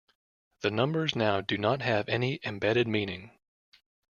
[0.61, 3.37] The numbers now do not have any embedded meaning.